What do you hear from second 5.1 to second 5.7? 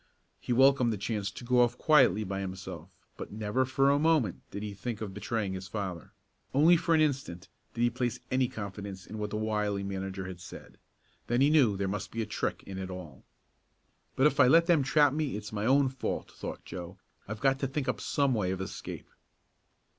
betraying his